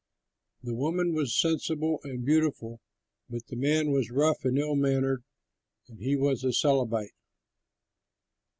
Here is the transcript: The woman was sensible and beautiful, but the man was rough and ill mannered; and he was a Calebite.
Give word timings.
The 0.63 0.73
woman 0.73 1.13
was 1.13 1.39
sensible 1.39 1.99
and 2.03 2.25
beautiful, 2.25 2.79
but 3.29 3.45
the 3.45 3.55
man 3.55 3.91
was 3.91 4.09
rough 4.09 4.43
and 4.43 4.57
ill 4.57 4.73
mannered; 4.73 5.23
and 5.87 5.99
he 5.99 6.15
was 6.15 6.43
a 6.43 6.51
Calebite. 6.51 7.13